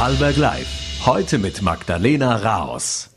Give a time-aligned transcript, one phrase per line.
[0.00, 1.04] Vorarlberg Live.
[1.04, 3.10] Heute mit Magdalena Raos.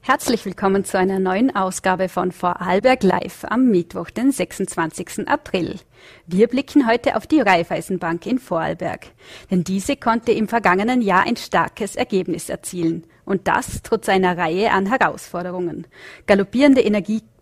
[0.00, 5.28] Herzlich willkommen zu einer neuen Ausgabe von Vorarlberg Live am Mittwoch, den 26.
[5.28, 5.78] April.
[6.26, 9.08] Wir blicken heute auf die Raiffeisenbank in Vorarlberg.
[9.50, 13.04] Denn diese konnte im vergangenen Jahr ein starkes Ergebnis erzielen.
[13.26, 15.86] Und das trotz einer Reihe an Herausforderungen.
[16.26, 16.80] Galoppierende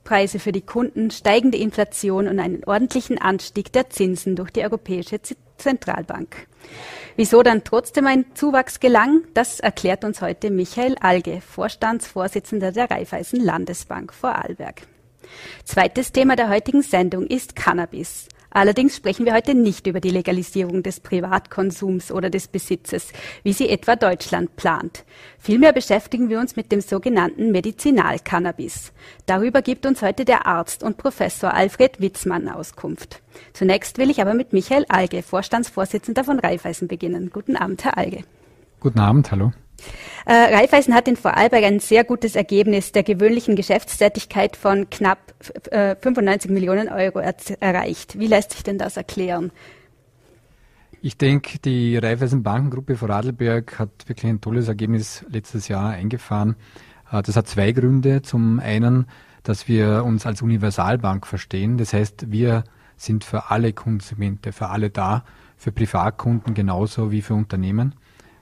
[0.09, 5.21] Energiepreise für die Kunden, steigende Inflation und einen ordentlichen Anstieg der Zinsen durch die Europäische
[5.59, 6.49] Zentralbank.
[7.17, 13.45] Wieso dann trotzdem ein Zuwachs gelang, das erklärt uns heute Michael Alge, Vorstandsvorsitzender der Raiffeisen
[13.45, 14.83] Landesbank Vorarlberg.
[15.65, 18.29] Zweites Thema der heutigen Sendung ist Cannabis.
[18.51, 23.13] Allerdings sprechen wir heute nicht über die Legalisierung des Privatkonsums oder des Besitzes,
[23.43, 25.05] wie sie etwa Deutschland plant.
[25.39, 28.93] Vielmehr beschäftigen wir uns mit dem sogenannten Medizinalcannabis.
[29.27, 33.23] Darüber gibt uns heute der Arzt und Professor Alfred Witzmann Auskunft.
[33.53, 37.31] Zunächst will ich aber mit Michael Alge, Vorstandsvorsitzender von Raiffeisen, beginnen.
[37.31, 38.25] Guten Abend, Herr Alge.
[38.81, 39.53] Guten Abend, hallo.
[40.27, 45.19] Äh, Raiffeisen hat in Vorarlberg ein sehr gutes Ergebnis der gewöhnlichen Geschäftstätigkeit von knapp
[45.71, 48.19] äh, 95 Millionen Euro er erreicht.
[48.19, 49.53] Wie lässt sich denn das erklären?
[51.01, 56.57] Ich denke, die Raiffeisen Bankengruppe Vorarlberg hat wirklich ein tolles Ergebnis letztes Jahr eingefahren.
[57.13, 58.23] Äh, das hat zwei Gründe.
[58.23, 59.07] Zum einen,
[59.45, 61.79] dass wir uns als Universalbank verstehen.
[61.79, 62.65] Das heißt, wir
[62.97, 65.25] sind für alle Konsumenten, für alle da,
[65.57, 67.95] für Privatkunden genauso wie für Unternehmen.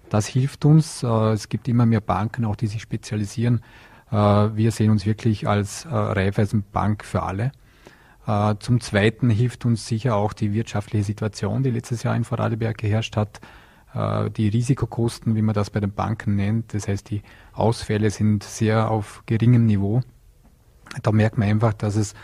[0.08, 1.02] Das hilft uns.
[1.02, 3.60] Äh, es gibt immer mehr Banken, auch die sich spezialisieren.
[4.10, 7.52] Äh, wir sehen uns wirklich als äh, Raiffeisenbank für alle.
[8.58, 13.16] Zum Zweiten hilft uns sicher auch die wirtschaftliche Situation, die letztes Jahr in Vorarlberg geherrscht
[13.16, 13.40] hat.
[14.36, 18.90] Die Risikokosten, wie man das bei den Banken nennt, das heißt, die Ausfälle sind sehr
[18.90, 20.02] auf geringem Niveau.
[21.04, 22.14] Da merkt man einfach, dass es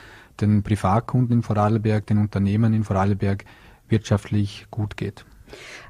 [0.40, 3.44] den Privatkunden in Vorarlberg, den Unternehmen in Vorarlberg
[3.86, 5.24] wirtschaftlich gut geht.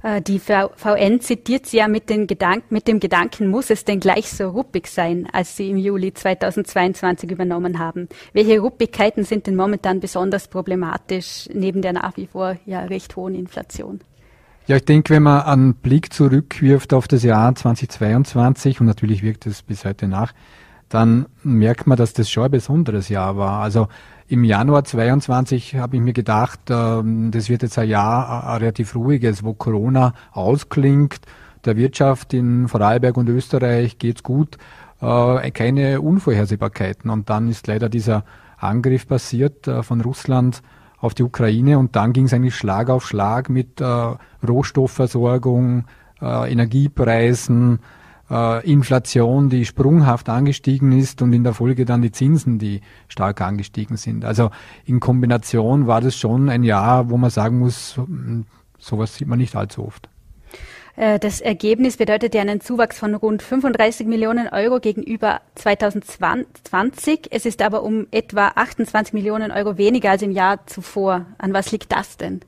[0.03, 4.01] Äh, die VN zitiert sie ja mit, den Gedanken, mit dem Gedanken, muss es denn
[4.01, 8.09] gleich so ruppig sein, als sie im Juli 2022 übernommen haben?
[8.33, 13.35] Welche Ruppigkeiten sind denn momentan besonders problematisch, neben der nach wie vor ja recht hohen
[13.35, 14.01] Inflation?
[14.67, 19.47] Ja, ich denke, wenn man einen Blick zurückwirft auf das Jahr 2022 und natürlich wirkt
[19.47, 20.33] es bis heute nach,
[20.93, 23.63] dann merkt man, dass das schon ein besonderes Jahr war.
[23.63, 23.89] Also
[24.29, 28.95] im Januar 22 habe ich mir gedacht, ähm, das wird jetzt ein Jahr ein relativ
[28.95, 31.21] ruhiges, wo Corona ausklingt,
[31.65, 34.59] der Wirtschaft in Vorarlberg und Österreich geht's gut,
[35.01, 37.11] äh, keine Unvorhersehbarkeiten.
[37.11, 38.25] Und dann ist leider dieser
[38.59, 40.63] Angriff passiert äh, von Russland
[40.99, 44.15] auf die Ukraine und dann ging es eigentlich Schlag auf Schlag mit äh,
[44.47, 45.85] Rohstoffversorgung,
[46.21, 47.81] Energiepreisen,
[48.33, 53.41] äh, Inflation, die sprunghaft angestiegen ist und in der Folge dann die Zinsen, die stark
[53.43, 54.25] angestiegen sind.
[54.25, 54.51] Also
[54.87, 58.47] in Kombination war das schon ein Jahr, wo man sagen muss, hm,
[58.79, 60.09] sowas sieht man nicht allzu oft.
[60.97, 67.29] Äh, das Ergebnis bedeutet ja einen Zuwachs von rund 35 Millionen Euro gegenüber 2020.
[67.31, 71.27] Es ist aber um etwa 28 Millionen Euro weniger als im Jahr zuvor.
[71.39, 72.41] An was liegt das denn?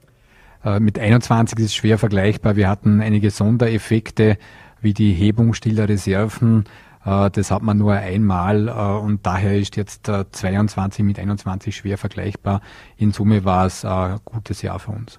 [0.65, 2.56] Äh, mit 21 ist es schwer vergleichbar.
[2.56, 4.39] Wir hatten einige Sondereffekte
[4.84, 6.65] wie die Hebung stiller Reserven.
[7.05, 8.72] Äh, das hat man nur einmal äh,
[9.05, 12.61] und daher ist jetzt 22 äh, mit 21 schwer vergleichbar.
[12.97, 15.19] In Summe war es ein gutes Jahr für uns.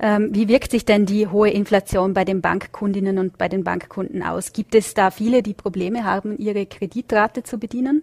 [0.00, 4.22] Ähm, wie wirkt sich denn die hohe Inflation bei den Bankkundinnen und bei den Bankkunden
[4.22, 4.52] aus?
[4.52, 8.02] Gibt es da viele, die Probleme haben, ihre Kreditrate zu bedienen?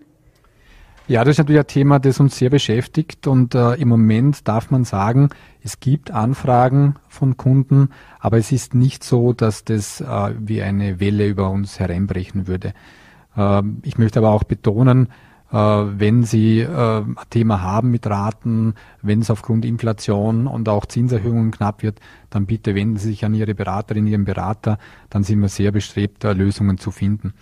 [1.11, 4.72] Ja, das ist natürlich ein Thema, das uns sehr beschäftigt und äh, im Moment darf
[4.72, 5.27] man sagen,
[5.61, 7.89] es gibt Anfragen von Kunden,
[8.22, 12.73] aber es ist nicht so, dass das äh, wie eine Welle über uns hereinbrechen würde.
[13.35, 15.09] Äh, ich möchte aber auch betonen,
[15.51, 20.85] äh, wenn Sie äh, ein Thema haben mit Raten, wenn es aufgrund Inflation und auch
[20.85, 21.99] Zinserhöhungen knapp wird,
[22.29, 24.78] dann bitte wenden Sie sich an Ihre Beraterin, Ihren Berater,
[25.09, 27.33] dann sind wir sehr bestrebt, Lösungen zu finden.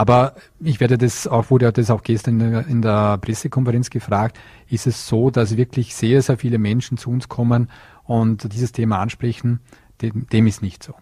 [0.00, 4.38] Aber ich werde das auch, wurde das auch gestern in der, Pressekonferenz gefragt,
[4.70, 7.68] ist es so, dass wirklich sehr, sehr viele Menschen zu uns kommen
[8.04, 9.60] und dieses Thema ansprechen?
[10.00, 10.94] Dem, dem ist nicht so.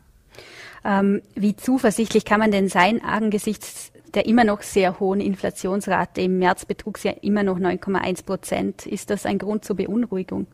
[0.85, 6.23] Ähm, wie zuversichtlich kann man denn sein angesichts der immer noch sehr hohen Inflationsrate?
[6.23, 8.85] Im März betrug sie ja immer noch 9,1 Prozent.
[8.85, 10.49] Ist das ein Grund zur Beunruhigung?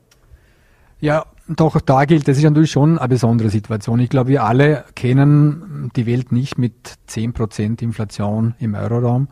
[1.00, 4.00] Ja, doch da gilt, das ist natürlich schon eine besondere Situation.
[4.00, 9.28] Ich glaube, wir alle kennen die Welt nicht mit 10% Inflation im Euroraum.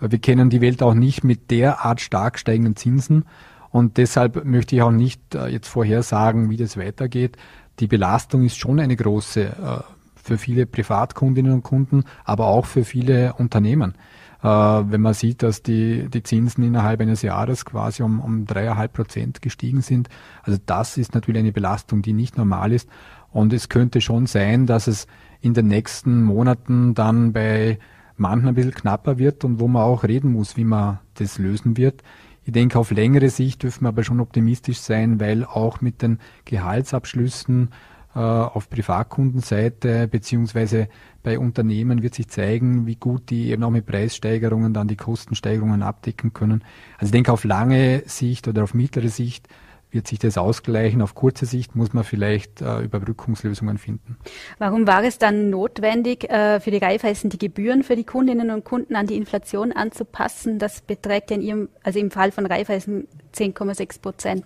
[0.00, 3.26] Wir kennen die Welt auch nicht mit derart stark steigenden Zinsen.
[3.70, 7.36] Und deshalb möchte ich auch nicht äh, jetzt vorhersagen, wie das weitergeht.
[7.78, 9.82] Die Belastung ist schon eine große äh,
[10.16, 13.94] für viele Privatkundinnen und Kunden, aber auch für viele Unternehmen.
[14.42, 18.92] Äh, wenn man sieht, dass die, die Zinsen innerhalb eines Jahres quasi um, um dreieinhalb
[18.92, 20.08] Prozent gestiegen sind.
[20.42, 22.88] Also das ist natürlich eine Belastung, die nicht normal ist.
[23.30, 25.06] Und es könnte schon sein, dass es
[25.40, 27.78] in den nächsten Monaten dann bei
[28.16, 31.76] manchen ein bisschen knapper wird und wo man auch reden muss, wie man das lösen
[31.76, 32.02] wird.
[32.44, 36.18] Ich denke, auf längere Sicht dürfen wir aber schon optimistisch sein, weil auch mit den
[36.44, 37.70] Gehaltsabschlüssen
[38.18, 40.88] auf Privatkundenseite beziehungsweise
[41.22, 45.82] bei Unternehmen wird sich zeigen, wie gut die eben auch mit Preissteigerungen dann die Kostensteigerungen
[45.82, 46.64] abdecken können.
[46.94, 49.46] Also ich denke, auf lange Sicht oder auf mittlere Sicht
[49.92, 51.02] wird sich das ausgleichen.
[51.02, 54.16] Auf kurze Sicht muss man vielleicht äh, Überbrückungslösungen finden.
[54.58, 58.64] Warum war es dann notwendig, äh, für die Raiffeisen die Gebühren für die Kundinnen und
[58.64, 60.58] Kunden an die Inflation anzupassen?
[60.58, 64.44] Das beträgt ja in ihrem, also im Fall von Raiffeisen 10,6 Prozent.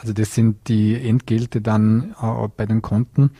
[0.00, 3.32] Also das sind die Entgelte dann äh, bei den Konten.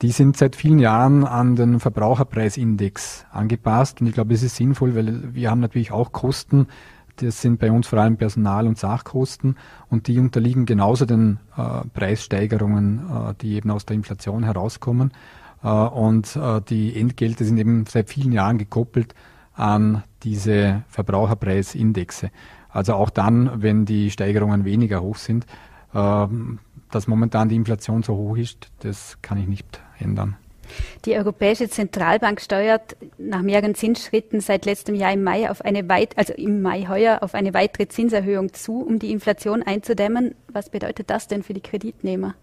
[0.00, 4.94] Die sind seit vielen Jahren an den Verbraucherpreisindex angepasst und ich glaube, es ist sinnvoll,
[4.94, 6.68] weil wir haben natürlich auch Kosten,
[7.16, 9.56] das sind bei uns vor allem Personal- und Sachkosten
[9.90, 15.12] und die unterliegen genauso den äh, Preissteigerungen, äh, die eben aus der Inflation herauskommen.
[15.62, 19.14] Äh, und äh, die Entgelte sind eben seit vielen Jahren gekoppelt
[19.54, 22.30] an diese Verbraucherpreisindexe.
[22.70, 25.44] Also auch dann, wenn die Steigerungen weniger hoch sind,
[25.92, 30.36] dass momentan die Inflation so hoch ist, das kann ich nicht ändern.
[31.04, 36.16] Die Europäische Zentralbank steuert nach mehreren Zinsschritten seit letztem Jahr im Mai auf eine weit,
[36.18, 40.34] also im Mai heuer auf eine weitere Zinserhöhung zu, um die Inflation einzudämmen.
[40.52, 42.34] Was bedeutet das denn für die Kreditnehmer?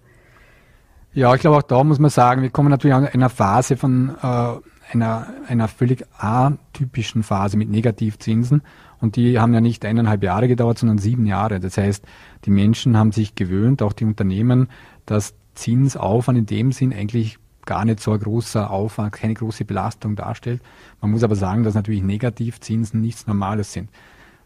[1.14, 4.16] Ja, ich glaube auch da muss man sagen, wir kommen natürlich in einer Phase von
[4.22, 8.62] äh, einer, einer völlig atypischen Phase mit Negativzinsen.
[9.06, 11.60] Und die haben ja nicht eineinhalb Jahre gedauert, sondern sieben Jahre.
[11.60, 12.04] Das heißt,
[12.46, 14.68] die Menschen haben sich gewöhnt, auch die Unternehmen,
[15.06, 17.38] dass Zinsaufwand in dem Sinn eigentlich
[17.68, 20.60] gar nicht so ein großer Aufwand, keine große Belastung darstellt.
[21.02, 23.92] Man muss aber sagen, dass natürlich Negativzinsen nichts Normales sind.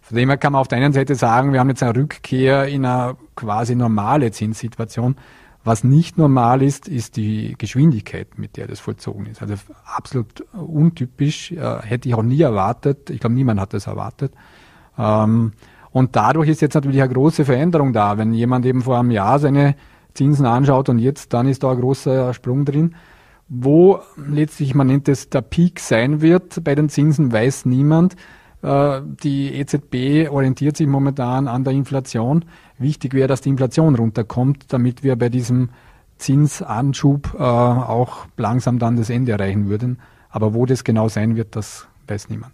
[0.01, 2.67] Von dem her kann man auf der einen Seite sagen, wir haben jetzt eine Rückkehr
[2.67, 5.15] in eine quasi normale Zinssituation.
[5.63, 9.41] Was nicht normal ist, ist die Geschwindigkeit, mit der das vollzogen ist.
[9.41, 13.09] Also absolut untypisch, äh, hätte ich auch nie erwartet.
[13.09, 14.33] Ich glaube, niemand hat das erwartet.
[14.97, 15.51] Ähm,
[15.91, 18.17] und dadurch ist jetzt natürlich eine große Veränderung da.
[18.17, 19.75] Wenn jemand eben vor einem Jahr seine
[20.13, 22.95] Zinsen anschaut und jetzt, dann ist da ein großer Sprung drin.
[23.47, 28.15] Wo letztlich, man nennt es, der Peak sein wird bei den Zinsen, weiß niemand.
[28.61, 32.45] Äh, die EZB orientiert sich momentan an der Inflation.
[32.77, 35.69] Wichtig wäre, dass die Inflation runterkommt, damit wir bei diesem
[36.17, 39.99] Zinsanschub äh, auch langsam dann das Ende erreichen würden.
[40.29, 42.53] Aber wo das genau sein wird, das weiß niemand.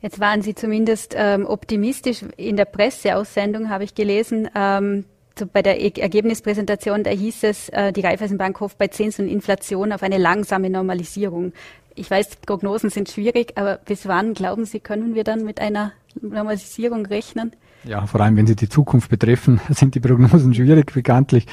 [0.00, 2.24] Jetzt waren Sie zumindest ähm, optimistisch.
[2.36, 5.04] In der Presseaussendung habe ich gelesen, ähm,
[5.38, 9.92] so bei der Ergebnispräsentation, da hieß es, äh, die Raiffeisenbank hofft bei Zins und Inflation
[9.92, 11.52] auf eine langsame Normalisierung.
[11.94, 15.92] Ich weiß, Prognosen sind schwierig, aber bis wann glauben Sie, können wir dann mit einer
[16.20, 17.52] Normalisierung rechnen?
[17.84, 21.46] Ja, vor allem wenn sie die Zukunft betreffen, sind die Prognosen schwierig, bekanntlich.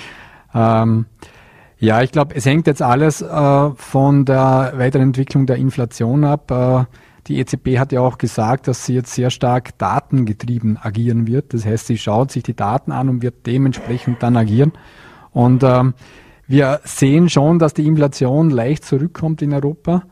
[0.54, 1.06] Ähm,
[1.80, 6.52] ja, ich glaube, es hängt jetzt alles äh, von der weiteren Entwicklung der Inflation ab.
[6.52, 6.86] Äh,
[7.28, 11.54] die EZB hat ja auch gesagt, dass sie jetzt sehr stark datengetrieben agieren wird.
[11.54, 14.74] Das heißt, sie schaut sich die Daten an und wird dementsprechend dann agieren.
[15.32, 15.94] Und ähm,
[16.48, 20.04] wir sehen schon, dass die Inflation leicht zurückkommt in Europa.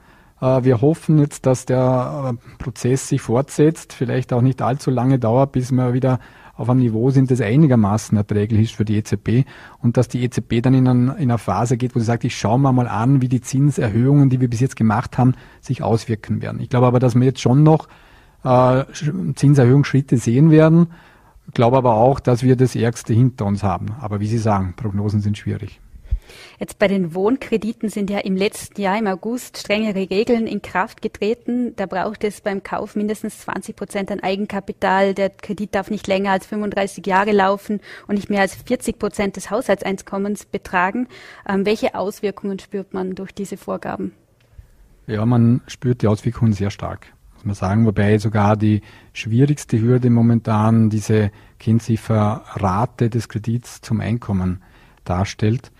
[0.41, 5.19] Äh, wir hoffen jetzt, dass der äh, Prozess sich fortsetzt, vielleicht auch nicht allzu lange
[5.19, 6.19] dauert, bis wir wieder
[6.55, 9.47] auf einem Niveau sind, das einigermaßen erträglich ist für die EZB
[9.79, 12.35] und dass die EZB dann in, ein, in eine Phase geht, wo sie sagt, ich
[12.35, 16.41] schaue mir mal an, wie die Zinserhöhungen, die wir bis jetzt gemacht haben, sich auswirken
[16.41, 16.59] werden.
[16.59, 17.87] Ich glaube aber, dass wir jetzt schon noch
[18.43, 18.85] äh,
[19.35, 20.87] Zinserhöhungsschritte sehen werden.
[21.47, 23.93] Ich glaube aber auch, dass wir das Ärgste hinter uns haben.
[24.01, 25.79] Aber wie Sie sagen, Prognosen sind schwierig.
[26.59, 31.01] Jetzt bei den Wohnkrediten sind ja im letzten Jahr im August strengere Regeln in Kraft
[31.01, 31.73] getreten.
[31.75, 35.13] Da braucht es beim Kauf mindestens 20 Prozent an Eigenkapital.
[35.13, 39.35] Der Kredit darf nicht länger als 35 Jahre laufen und nicht mehr als 40 Prozent
[39.35, 41.07] des Haushaltseinkommens betragen.
[41.47, 44.13] Ähm, welche Auswirkungen spürt man durch diese Vorgaben?
[45.07, 48.81] Ja, man spürt die Auswirkungen sehr stark, muss man sagen, wobei sogar die
[49.13, 54.61] schwierigste Hürde momentan diese Kennzifferrate des Kredits zum Einkommen
[55.05, 55.71] darstellt.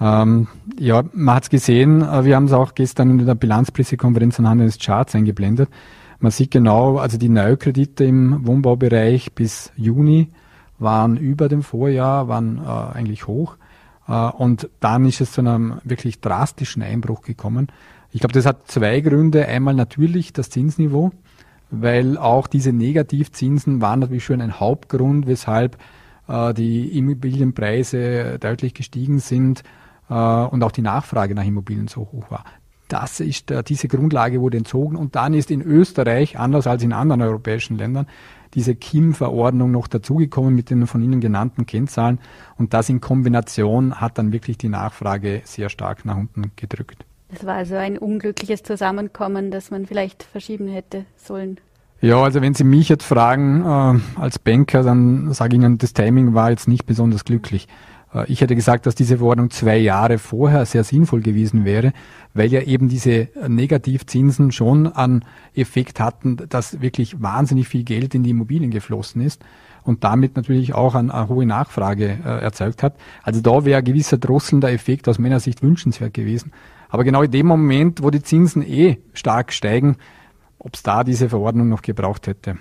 [0.00, 0.48] Ähm,
[0.78, 4.60] ja, man hat es gesehen, äh, wir haben es auch gestern in der Bilanzpressekonferenz anhand
[4.60, 5.70] eines Charts eingeblendet.
[6.18, 10.28] Man sieht genau, also die Neukredite im Wohnbaubereich bis Juni
[10.78, 13.56] waren über dem Vorjahr, waren äh, eigentlich hoch.
[14.06, 17.68] Äh, und dann ist es zu einem wirklich drastischen Einbruch gekommen.
[18.12, 19.46] Ich glaube, das hat zwei Gründe.
[19.46, 21.12] Einmal natürlich das Zinsniveau,
[21.70, 25.78] weil auch diese Negativzinsen waren natürlich schon ein Hauptgrund, weshalb
[26.28, 29.62] äh, die Immobilienpreise deutlich gestiegen sind
[30.08, 32.44] äh, und auch die Nachfrage nach Immobilien so hoch war.
[32.88, 36.92] Das ist, äh, diese Grundlage wurde entzogen und dann ist in Österreich, anders als in
[36.92, 38.06] anderen europäischen Ländern,
[38.54, 42.20] diese KIM-Verordnung noch dazugekommen mit den von Ihnen genannten Kennzahlen
[42.56, 47.04] und das in Kombination hat dann wirklich die Nachfrage sehr stark nach unten gedrückt.
[47.28, 51.58] Das war also ein unglückliches Zusammenkommen, das man vielleicht verschieben hätte sollen.
[52.00, 55.92] Ja, also wenn Sie mich jetzt fragen äh, als Banker, dann sage ich Ihnen, das
[55.92, 57.68] Timing war jetzt nicht besonders glücklich.
[58.16, 61.92] Äh, ich hätte gesagt, dass diese Verordnung zwei Jahre vorher sehr sinnvoll gewesen wäre,
[62.34, 68.22] weil ja eben diese Negativzinsen schon an Effekt hatten, dass wirklich wahnsinnig viel Geld in
[68.22, 69.44] die Immobilien geflossen ist
[69.84, 72.96] und damit natürlich auch an eine hohe Nachfrage äh, erzeugt hat.
[73.22, 76.52] Also da wäre ein gewisser drosselnder Effekt aus meiner Sicht wünschenswert gewesen.
[76.88, 79.96] Aber genau in dem Moment, wo die Zinsen eh stark steigen,
[80.58, 82.58] ob es da diese Verordnung noch gebraucht hätte,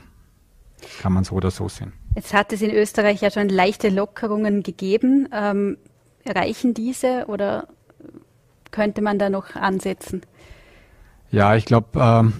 [1.02, 1.94] kann man so oder so sehen.
[2.16, 5.28] Jetzt hat es in Österreich ja schon leichte Lockerungen gegeben.
[5.34, 5.78] Ähm,
[6.26, 7.68] reichen diese oder
[8.72, 10.22] könnte man da noch ansetzen?
[11.30, 12.34] Ja, ich glaube, ähm,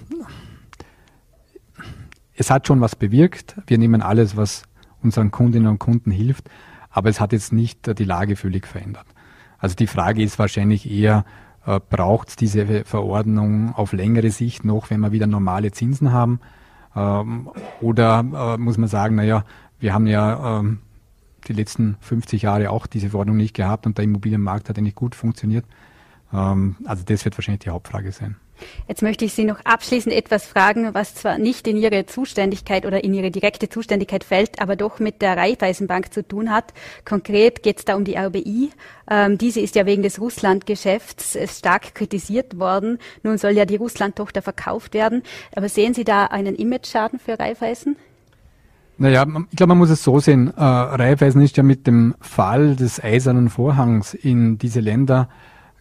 [2.34, 3.56] es hat schon was bewirkt.
[3.66, 4.62] Wir nehmen alles, was
[5.02, 6.48] unseren Kundinnen und Kunden hilft,
[6.90, 9.06] aber es hat jetzt nicht die Lage völlig verändert.
[9.58, 11.24] Also die Frage ist wahrscheinlich eher,
[11.66, 16.40] äh, braucht es diese Verordnung auf längere Sicht noch, wenn wir wieder normale Zinsen haben?
[16.94, 19.44] Ähm, oder äh, muss man sagen, naja,
[19.78, 20.80] wir haben ja ähm,
[21.48, 25.14] die letzten 50 Jahre auch diese Verordnung nicht gehabt und der Immobilienmarkt hat eigentlich gut
[25.14, 25.64] funktioniert.
[26.32, 28.36] Ähm, also das wird wahrscheinlich die Hauptfrage sein.
[28.88, 33.04] Jetzt möchte ich Sie noch abschließend etwas fragen, was zwar nicht in Ihre Zuständigkeit oder
[33.04, 36.72] in Ihre direkte Zuständigkeit fällt, aber doch mit der Raiffeisenbank zu tun hat.
[37.04, 38.70] Konkret geht es da um die RBI.
[39.10, 42.98] Ähm, diese ist ja wegen des Russland-Geschäfts äh, stark kritisiert worden.
[43.22, 45.22] Nun soll ja die Russland-Tochter verkauft werden.
[45.54, 47.96] Aber sehen Sie da einen Image-Schaden für Raiffeisen?
[48.98, 50.52] Naja, ich glaube, man muss es so sehen.
[50.56, 55.28] Äh, Raiffeisen ist ja mit dem Fall des Eisernen Vorhangs in diese Länder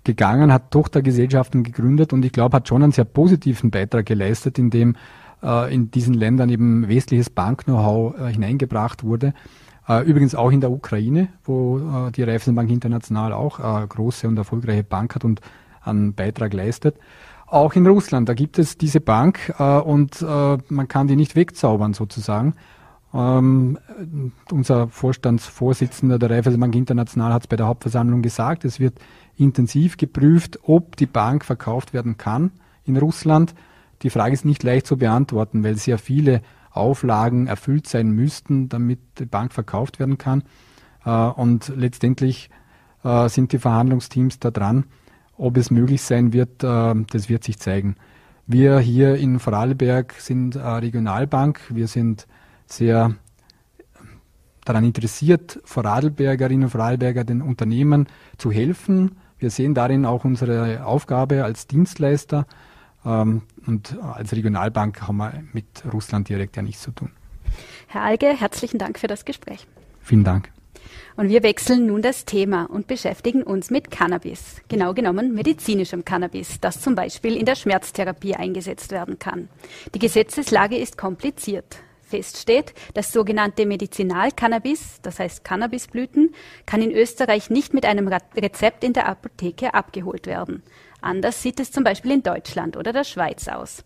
[0.03, 4.95] gegangen, hat Tochtergesellschaften gegründet und ich glaube, hat schon einen sehr positiven Beitrag geleistet, indem
[5.41, 9.33] äh, in diesen Ländern eben westliches Bank-Know-how äh, hineingebracht wurde.
[9.87, 14.37] Äh, übrigens auch in der Ukraine, wo äh, die Raiffeisenbank International auch äh, große und
[14.37, 15.39] erfolgreiche Bank hat und
[15.81, 16.97] einen Beitrag leistet.
[17.47, 21.35] Auch in Russland, da gibt es diese Bank äh, und äh, man kann die nicht
[21.35, 22.55] wegzaubern sozusagen.
[23.15, 23.77] Ähm,
[24.51, 28.99] unser Vorstandsvorsitzender der Raiffeisenbank International hat es bei der Hauptversammlung gesagt, es wird
[29.37, 32.51] intensiv geprüft, ob die Bank verkauft werden kann
[32.83, 33.55] in Russland.
[34.01, 36.41] Die Frage ist nicht leicht zu beantworten, weil sehr viele
[36.71, 40.43] Auflagen erfüllt sein müssten, damit die Bank verkauft werden kann.
[41.05, 42.49] Äh, und letztendlich
[43.05, 44.85] äh, sind die Verhandlungsteams da dran.
[45.37, 47.95] Ob es möglich sein wird, äh, das wird sich zeigen.
[48.45, 51.61] Wir hier in Vorarlberg sind Regionalbank.
[51.69, 52.27] Wir sind
[52.65, 53.15] sehr
[54.63, 58.07] daran interessiert, Vorarlbergerinnen und Vorarlberger den Unternehmen
[58.37, 62.47] zu helfen, wir sehen darin auch unsere Aufgabe als Dienstleister
[63.05, 67.11] ähm, und als Regionalbank haben wir mit Russland direkt ja nichts zu tun.
[67.87, 69.67] Herr Alge, herzlichen Dank für das Gespräch.
[70.01, 70.51] Vielen Dank.
[71.17, 76.59] Und wir wechseln nun das Thema und beschäftigen uns mit Cannabis, genau genommen medizinischem Cannabis,
[76.59, 79.47] das zum Beispiel in der Schmerztherapie eingesetzt werden kann.
[79.93, 81.77] Die Gesetzeslage ist kompliziert
[82.15, 86.33] feststeht, das sogenannte Medizinalcannabis, das heißt Cannabisblüten,
[86.65, 90.63] kann in Österreich nicht mit einem Rezept in der Apotheke abgeholt werden.
[91.01, 93.83] Anders sieht es zum Beispiel in Deutschland oder der Schweiz aus.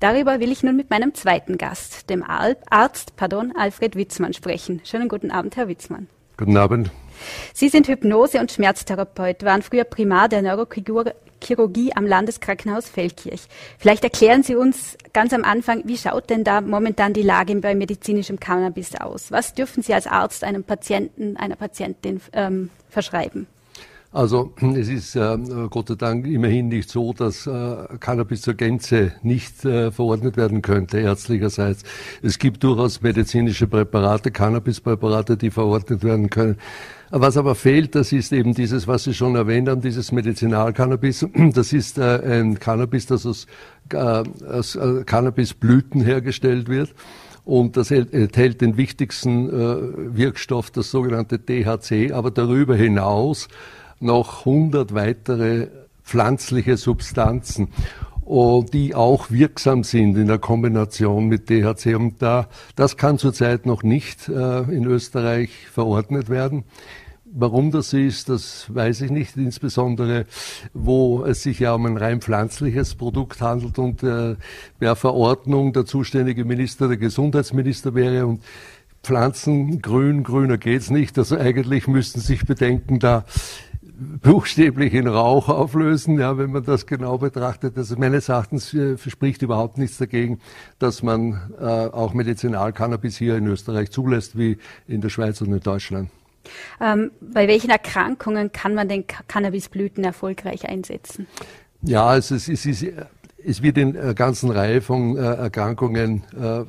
[0.00, 4.80] Darüber will ich nun mit meinem zweiten Gast, dem Arzt pardon, Alfred Witzmann, sprechen.
[4.84, 6.08] Schönen guten Abend, Herr Witzmann.
[6.36, 6.90] Guten Abend.
[7.52, 13.42] Sie sind Hypnose- und Schmerztherapeut, waren früher Primar der Neurochirurgie am Landeskrankenhaus Feldkirch.
[13.78, 17.74] Vielleicht erklären Sie uns ganz am Anfang, wie schaut denn da momentan die Lage bei
[17.74, 19.30] medizinischem Cannabis aus?
[19.30, 23.46] Was dürfen Sie als Arzt einem Patienten, einer Patientin ähm, verschreiben?
[24.12, 25.38] Also es ist äh,
[25.70, 30.60] Gott sei Dank immerhin nicht so, dass äh, Cannabis zur Gänze nicht äh, verordnet werden
[30.60, 31.82] könnte, ärztlicherseits.
[32.20, 36.58] Es gibt durchaus medizinische Präparate, Cannabispräparate, die verordnet werden können.
[37.08, 41.26] Was aber fehlt, das ist eben dieses, was Sie schon erwähnt haben, dieses Medizinalcannabis.
[41.54, 43.46] Das ist äh, ein Cannabis, das aus,
[43.92, 46.94] äh, aus äh, Cannabisblüten hergestellt wird.
[47.44, 53.48] Und das enthält den wichtigsten äh, Wirkstoff, das sogenannte THC, aber darüber hinaus
[54.02, 55.68] noch 100 weitere
[56.04, 57.68] pflanzliche Substanzen,
[58.72, 61.94] die auch wirksam sind in der Kombination mit THC.
[61.94, 66.64] Und da, das kann zurzeit noch nicht äh, in Österreich verordnet werden.
[67.34, 70.26] Warum das ist, das weiß ich nicht, insbesondere
[70.74, 74.36] wo es sich ja um ein rein pflanzliches Produkt handelt und äh,
[74.78, 78.42] per Verordnung der zuständige Minister der Gesundheitsminister wäre und
[79.02, 81.18] Pflanzen grün, grüner geht's nicht.
[81.18, 83.24] Also eigentlich müssten sich bedenken, da
[84.22, 87.76] buchstäblich in Rauch auflösen, ja, wenn man das genau betrachtet.
[87.76, 90.40] Also meines Erachtens äh, verspricht überhaupt nichts dagegen,
[90.78, 95.60] dass man äh, auch Medizinalcannabis hier in Österreich zulässt, wie in der Schweiz und in
[95.60, 96.10] Deutschland.
[96.80, 101.26] Ähm, bei welchen Erkrankungen kann man den Cannabisblüten erfolgreich einsetzen?
[101.82, 102.84] Ja, also es, es, ist,
[103.44, 106.64] es wird in einer ganzen Reihe von äh, Erkrankungen äh,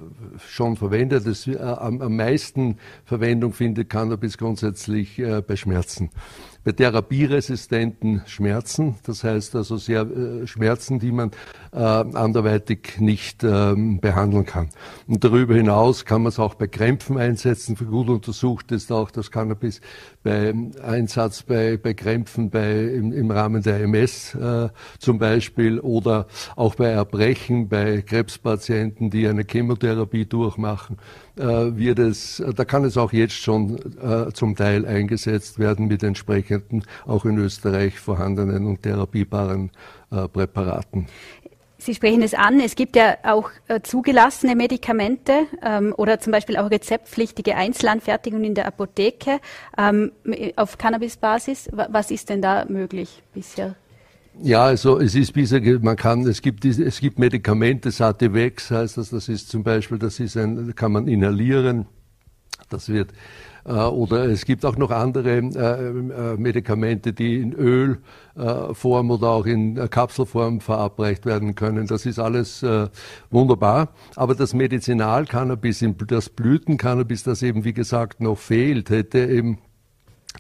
[0.47, 1.25] schon verwendet.
[1.25, 6.09] Es, äh, am, meisten Verwendung findet Cannabis grundsätzlich bei Schmerzen
[6.63, 11.32] bei therapieresistenten Schmerzen, das heißt also sehr äh, Schmerzen, die man
[11.74, 14.70] äh, anderweitig nicht äh, behandeln kann.
[15.08, 17.75] Und darüber hinaus kann man es auch bei Krämpfen einsetzen.
[17.75, 19.82] Für gut untersucht ist auch das Cannabis
[20.24, 26.27] bei Einsatz bei, bei Krämpfen bei, im, im Rahmen der MS äh, zum Beispiel oder
[26.55, 30.98] auch bei Erbrechen bei Krebspatienten, die eine Chemotherapie durchmachen
[31.35, 36.83] wird es, da kann es auch jetzt schon äh, zum Teil eingesetzt werden mit entsprechenden
[37.05, 39.71] auch in Österreich vorhandenen und therapiebaren
[40.11, 41.07] äh, Präparaten.
[41.83, 46.55] Sie sprechen es an, es gibt ja auch äh, zugelassene Medikamente ähm, oder zum Beispiel
[46.55, 49.41] auch rezeptpflichtige Einzelanfertigungen in der Apotheke
[49.77, 50.13] ähm,
[50.55, 51.69] auf Cannabisbasis.
[51.73, 53.75] Was ist denn da möglich bisher?
[54.41, 59.11] Ja, also es ist bisher, man kann, es gibt, es gibt Medikamente, Sativex heißt das,
[59.11, 61.85] das ist zum Beispiel, das ist ein, kann man inhalieren,
[62.69, 63.13] das wird,
[63.65, 69.45] äh, oder es gibt auch noch andere äh, äh, Medikamente, die in Ölform oder auch
[69.45, 71.87] in Kapselform verabreicht werden können.
[71.87, 72.65] Das ist alles
[73.29, 73.89] wunderbar.
[74.15, 79.59] Aber das Medizinalcannabis, das Blütencannabis, das eben wie gesagt noch fehlt, hätte eben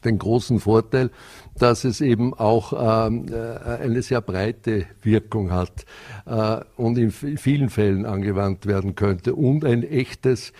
[0.03, 1.11] den großen Vorteil,
[1.57, 5.85] dass es eben auch ähm, äh, eine sehr breite Wirkung hat
[6.25, 9.35] äh, und in vielen Fällen angewandt werden könnte.
[9.35, 10.53] Und ein echtes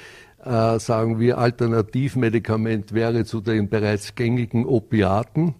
[0.44, 5.56] äh, sagen wir, Alternativmedikament wäre zu den bereits gängigen Opiaten,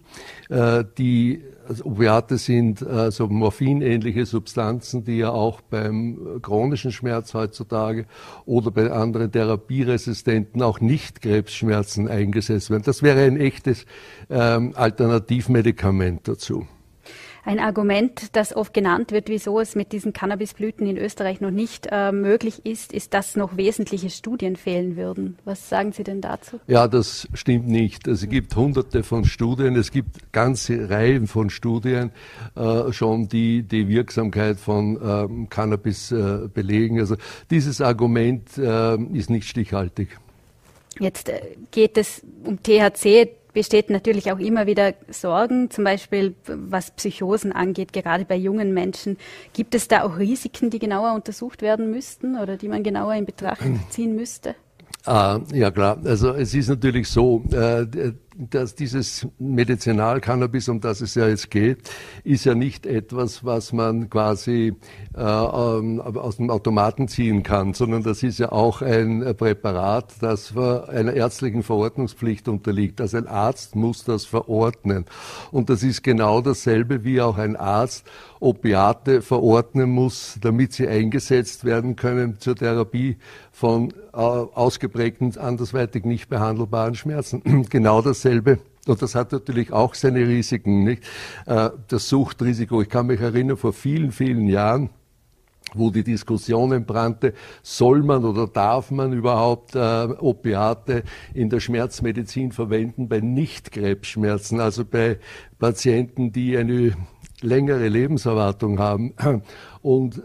[0.98, 1.42] die
[1.82, 8.06] Opiate sind also morphinähnliche Substanzen, die ja auch beim chronischen Schmerz heutzutage
[8.44, 12.82] oder bei anderen therapieresistenten, auch nicht Krebsschmerzen eingesetzt werden.
[12.84, 13.86] Das wäre ein echtes
[14.30, 16.66] ähm, Alternativmedikament dazu.
[17.46, 21.88] Ein Argument, das oft genannt wird, wieso es mit diesen Cannabisblüten in Österreich noch nicht
[21.92, 25.36] äh, möglich ist, ist, dass noch wesentliche Studien fehlen würden.
[25.44, 26.58] Was sagen Sie denn dazu?
[26.66, 28.08] Ja, das stimmt nicht.
[28.08, 32.12] Es gibt hunderte von Studien, es gibt ganze Reihen von Studien
[32.56, 36.98] äh, schon, die die Wirksamkeit von ähm, Cannabis äh, belegen.
[36.98, 37.16] Also
[37.50, 40.18] dieses Argument äh, ist nicht stichhaltig.
[40.98, 41.40] Jetzt äh,
[41.70, 47.92] geht es um THC besteht natürlich auch immer wieder Sorgen, zum Beispiel was Psychosen angeht,
[47.92, 49.16] gerade bei jungen Menschen.
[49.54, 53.24] Gibt es da auch Risiken, die genauer untersucht werden müssten oder die man genauer in
[53.24, 54.54] Betracht ziehen müsste?
[55.06, 57.86] Ah, ja klar, also es ist natürlich so, äh,
[58.36, 61.90] dass dieses Medizinalcannabis, um das es ja jetzt geht,
[62.24, 64.74] ist ja nicht etwas, was man quasi
[65.16, 70.56] äh, ähm, aus dem Automaten ziehen kann, sondern das ist ja auch ein Präparat, das
[70.56, 73.00] einer ärztlichen Verordnungspflicht unterliegt.
[73.00, 75.04] Also ein Arzt muss das verordnen.
[75.50, 78.04] Und das ist genau dasselbe, wie auch ein Arzt
[78.40, 83.16] Opiate verordnen muss, damit sie eingesetzt werden können zur Therapie
[83.50, 87.66] von äh, ausgeprägten, andersweitig nicht behandelbaren Schmerzen.
[87.70, 88.58] genau dasselbe.
[88.86, 91.02] Und das hat natürlich auch seine Risiken, nicht?
[91.46, 92.82] Äh, das Suchtrisiko.
[92.82, 94.90] Ich kann mich erinnern, vor vielen, vielen Jahren,
[95.72, 97.32] wo die Diskussion entbrannte,
[97.62, 104.84] soll man oder darf man überhaupt äh, Opiate in der Schmerzmedizin verwenden bei Nicht-Krebsschmerzen, also
[104.84, 105.18] bei
[105.58, 106.94] Patienten, die eine
[107.40, 109.14] längere Lebenserwartung haben.
[109.82, 110.22] Und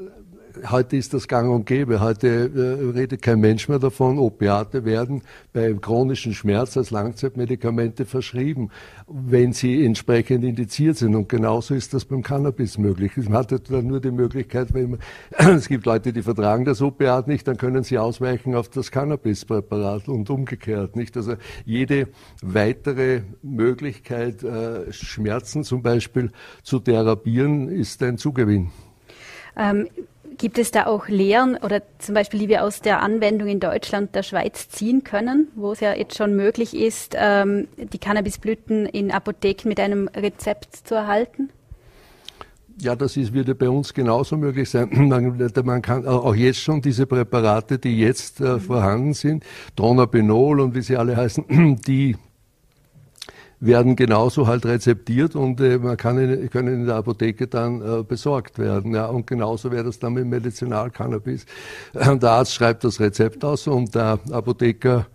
[0.70, 2.00] heute ist das gang und gäbe.
[2.00, 4.18] Heute äh, redet kein Mensch mehr davon.
[4.18, 5.22] Opiate werden
[5.54, 8.70] bei chronischen Schmerz als Langzeitmedikamente verschrieben,
[9.08, 11.16] wenn sie entsprechend indiziert sind.
[11.16, 13.14] Und genauso ist das beim Cannabis möglich.
[13.18, 15.00] Man hat dann nur die Möglichkeit, wenn man,
[15.58, 20.08] es gibt Leute, die vertragen das Opiat nicht, dann können sie ausweichen auf das Cannabispräparat
[20.08, 20.96] und umgekehrt.
[20.96, 21.16] Nicht?
[21.18, 22.08] Also jede
[22.42, 26.32] weitere Möglichkeit, äh, Schmerzen zum Beispiel
[26.64, 28.72] zu therapieren, ist ein Zugewinn.
[29.58, 29.88] Ähm,
[30.40, 34.16] Gibt es da auch Lehren oder zum Beispiel, die wir aus der Anwendung in Deutschland
[34.16, 39.12] der Schweiz ziehen können, wo es ja jetzt schon möglich ist, ähm, die Cannabisblüten in
[39.12, 41.50] Apotheken mit einem Rezept zu erhalten?
[42.80, 44.90] Ja, das ist, würde bei uns genauso möglich sein.
[45.10, 49.44] Man, man kann auch jetzt schon diese Präparate, die jetzt äh, vorhanden sind,
[49.76, 52.16] Dronabinol und wie sie alle heißen, die
[53.60, 58.04] werden genauso halt rezeptiert und äh, man kann in, können in der Apotheke dann äh,
[58.04, 58.94] besorgt werden.
[58.96, 61.46] Ja, und genauso wäre das dann mit Medizinalcannabis.
[61.94, 65.08] Der Arzt schreibt das Rezept aus und der Apotheker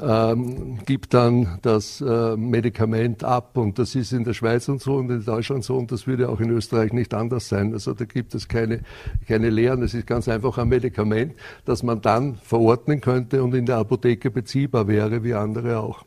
[0.00, 4.96] ähm, gibt dann das äh, Medikament ab und das ist in der Schweiz und so
[4.96, 7.72] und in Deutschland so und das würde auch in Österreich nicht anders sein.
[7.72, 8.80] Also da gibt es keine,
[9.28, 9.82] keine Lehren.
[9.82, 11.34] Es ist ganz einfach ein Medikament,
[11.64, 16.04] das man dann verordnen könnte und in der Apotheke beziehbar wäre, wie andere auch.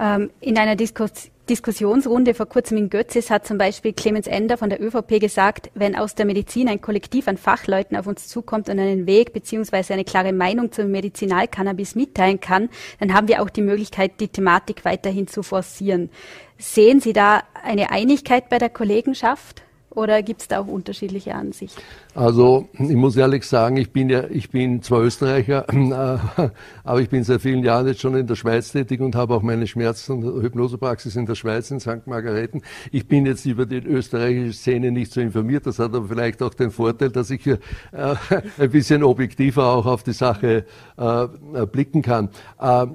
[0.00, 4.70] Ähm, in einer Diskus Diskussionsrunde vor kurzem in Götzis hat zum Beispiel Clemens Ender von
[4.70, 8.78] der ÖVP gesagt, wenn aus der Medizin ein Kollektiv an Fachleuten auf uns zukommt und
[8.78, 9.92] einen Weg bzw.
[9.92, 12.68] eine klare Meinung zum Medizinalcannabis mitteilen kann,
[13.00, 16.10] dann haben wir auch die Möglichkeit, die Thematik weiterhin zu forcieren.
[16.56, 19.62] Sehen Sie da eine Einigkeit bei der Kollegenschaft?
[19.92, 21.80] Oder gibt es da auch unterschiedliche Ansichten?
[22.14, 25.66] Also ich muss ehrlich sagen, ich bin ja, ich bin zwar Österreicher,
[26.84, 29.42] aber ich bin seit vielen Jahren jetzt schon in der Schweiz tätig und habe auch
[29.42, 32.06] meine Schmerz- und Hypnosepraxis in der Schweiz in St.
[32.06, 32.62] Margareten.
[32.92, 35.66] Ich bin jetzt über die österreichische Szene nicht so informiert.
[35.66, 37.58] Das hat aber vielleicht auch den Vorteil, dass ich äh,
[38.58, 42.28] ein bisschen objektiver auch auf die Sache äh, blicken kann.
[42.60, 42.86] Äh,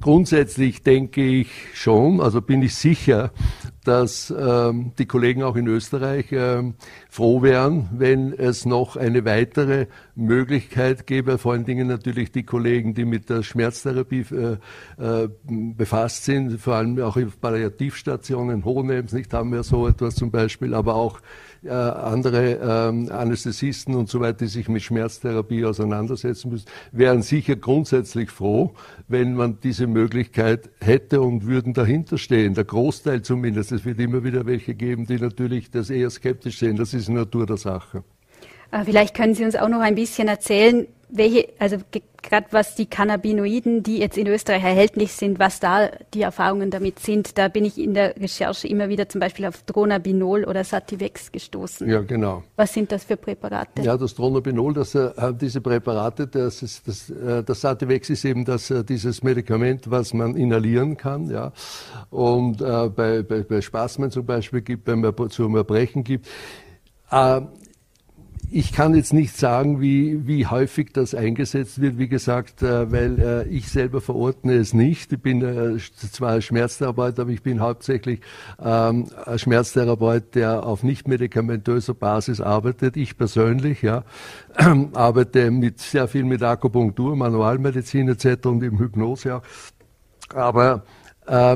[0.00, 3.32] grundsätzlich denke ich schon, also bin ich sicher,
[3.90, 6.74] dass ähm, die Kollegen auch in Österreich ähm,
[7.08, 9.86] froh wären, wenn es noch eine weitere
[10.20, 14.56] Möglichkeit gäbe, vor allen Dingen natürlich die Kollegen, die mit der Schmerztherapie äh,
[14.98, 20.30] äh, befasst sind, vor allem auch in Palliativstationen, Hohenems, nicht haben wir so etwas zum
[20.30, 21.20] Beispiel, aber auch
[21.62, 27.56] äh, andere ähm, Anästhesisten und so weiter, die sich mit Schmerztherapie auseinandersetzen müssen, wären sicher
[27.56, 28.72] grundsätzlich froh,
[29.08, 32.54] wenn man diese Möglichkeit hätte und würden dahinter stehen.
[32.54, 33.72] Der Großteil zumindest.
[33.72, 36.76] Es wird immer wieder welche geben, die natürlich das eher skeptisch sehen.
[36.76, 38.04] Das ist Natur der Sache.
[38.72, 41.78] Äh, vielleicht können Sie uns auch noch ein bisschen erzählen, welche, also
[42.22, 46.98] gerade was die Cannabinoiden, die jetzt in Österreich erhältlich sind, was da die Erfahrungen damit
[46.98, 47.38] sind.
[47.38, 51.88] Da bin ich in der Recherche immer wieder zum Beispiel auf Dronabinol oder Sativex gestoßen.
[51.88, 52.44] Ja, genau.
[52.56, 53.82] Was sind das für Präparate?
[53.82, 58.44] Ja, das Dronabinol, das, äh, diese Präparate, das, ist, das, äh, das Sativex ist eben
[58.44, 61.30] das, äh, dieses Medikament, was man inhalieren kann.
[61.30, 61.52] Ja.
[62.10, 66.28] Und äh, bei, bei, bei Spasmen zum Beispiel gibt, wenn man zum Erbrechen gibt.
[68.52, 73.18] Ich kann jetzt nicht sagen, wie, wie häufig das eingesetzt wird, wie gesagt, äh, weil
[73.20, 75.12] äh, ich selber verordne es nicht.
[75.12, 78.20] Ich bin äh, zwar Schmerztherapeut, aber ich bin hauptsächlich
[78.60, 82.96] ähm, ein Schmerztherapeut, der auf nicht medikamentöser Basis arbeitet.
[82.96, 84.02] Ich persönlich, ja,
[84.94, 88.46] arbeite mit sehr viel mit Akupunktur, Manualmedizin etc.
[88.46, 89.42] und im Hypnose auch.
[90.34, 90.82] Aber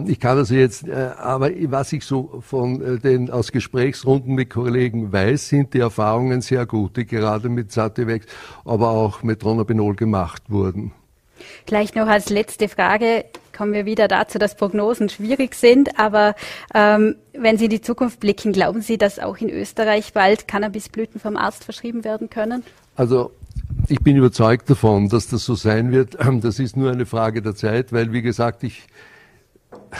[0.07, 4.51] ich kann also jetzt, äh, aber was ich so von äh, den aus Gesprächsrunden mit
[4.51, 8.27] Kollegen weiß, sind die Erfahrungen sehr gut, die gerade mit Sativex,
[8.65, 10.93] aber auch mit Dronabinol gemacht wurden.
[11.67, 13.25] Gleich noch als letzte Frage
[13.57, 15.99] kommen wir wieder dazu, dass Prognosen schwierig sind.
[15.99, 16.35] Aber
[16.75, 21.21] ähm, wenn Sie in die Zukunft blicken, glauben Sie, dass auch in Österreich bald Cannabisblüten
[21.21, 22.63] vom Arzt verschrieben werden können?
[22.97, 23.33] Also
[23.89, 26.17] ich bin überzeugt davon, dass das so sein wird.
[26.41, 28.87] Das ist nur eine Frage der Zeit, weil, wie gesagt, ich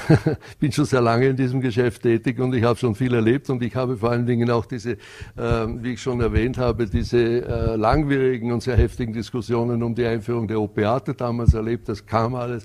[0.61, 3.63] bin schon sehr lange in diesem Geschäft tätig und ich habe schon viel erlebt und
[3.63, 4.97] ich habe vor allen Dingen auch diese, äh,
[5.37, 10.49] wie ich schon erwähnt habe, diese äh, langwierigen und sehr heftigen Diskussionen um die Einführung
[10.49, 11.89] der Opiate damals erlebt.
[11.89, 12.65] Das kam alles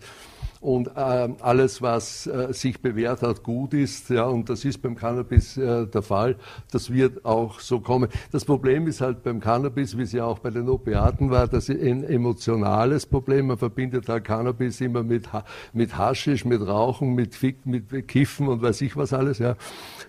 [0.62, 4.96] und äh, alles, was äh, sich bewährt hat, gut ist, ja, und das ist beim
[4.96, 6.36] Cannabis äh, der Fall,
[6.72, 8.10] das wird auch so kommen.
[8.32, 11.70] Das Problem ist halt beim Cannabis, wie es ja auch bei den Opiaten war, das
[11.70, 13.48] ist ein emotionales Problem.
[13.48, 15.30] Man verbindet halt Cannabis immer mit,
[15.74, 19.56] mit Haschisch, mit Rauchen, mit, Fick, mit Kiffen und weiß ich was alles, ja.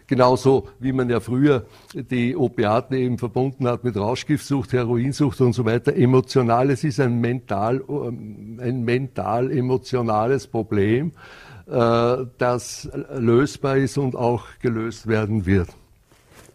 [0.07, 5.65] Genauso wie man ja früher die Opiaten eben verbunden hat mit Rauschgiftsucht, Heroinsucht und so
[5.65, 5.95] weiter.
[5.95, 11.13] Emotionales ist ein mental, ähm, ein mental emotionales Problem,
[11.67, 15.69] äh, das lösbar ist und auch gelöst werden wird.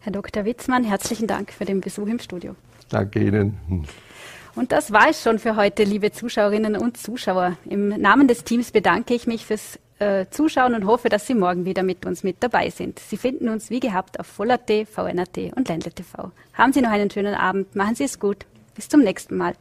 [0.02, 0.46] Herr Dr.
[0.46, 2.56] Witzmann, herzlichen Dank für den Besuch im Studio.
[2.90, 3.88] Danke Ihnen.
[4.56, 7.58] Und das war es schon für heute, liebe Zuschauerinnen und Zuschauer.
[7.66, 11.66] Im Namen des Teams bedanke ich mich fürs äh, zuschauen und hoffe, dass Sie morgen
[11.66, 13.00] wieder mit uns mit dabei sind.
[13.00, 16.32] Sie finden uns wie gehabt auf Voll.at, VNAT und Ländle TV.
[16.54, 17.76] Haben Sie noch einen schönen Abend.
[17.76, 18.46] Machen Sie es gut.
[18.76, 19.56] Bis zum nächsten Mal.